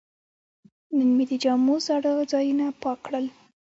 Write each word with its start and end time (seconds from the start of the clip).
نن 0.97 1.09
مې 1.15 1.25
د 1.31 1.33
جامو 1.43 1.75
زاړه 1.85 2.11
ځایونه 2.31 2.65
پاک 2.81 2.97
کړل. 3.05 3.25